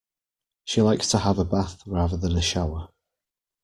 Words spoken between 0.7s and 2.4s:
likes to have a bath rather than